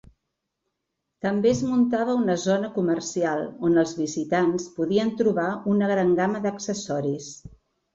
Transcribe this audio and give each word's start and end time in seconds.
També 1.25 1.51
es 1.55 1.61
muntava 1.73 2.15
una 2.23 2.39
zona 2.45 2.71
comercial 2.79 3.45
on 3.71 3.85
els 3.85 3.95
visitants 4.03 4.69
podien 4.81 5.17
trobar 5.25 5.49
una 5.79 5.95
gran 5.97 6.21
gamma 6.23 6.47
d'accessoris. 6.51 7.35